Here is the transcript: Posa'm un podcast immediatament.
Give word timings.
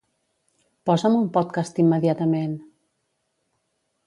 Posa'm 0.89 1.17
un 1.19 1.29
podcast 1.37 1.83
immediatament. 1.85 2.57